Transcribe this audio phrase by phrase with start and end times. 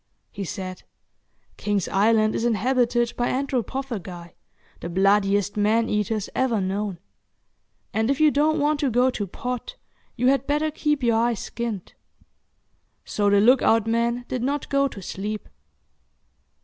[0.31, 0.81] He said,
[1.57, 4.31] "King's Island is inhabited by anthropophagi,
[4.79, 6.97] the bloodiest man eaters ever known;
[7.93, 9.75] and, if you don't want to go to pot,
[10.15, 11.93] you had better keep your eyes skinned."
[13.05, 15.47] So the look out man did not go to sleep.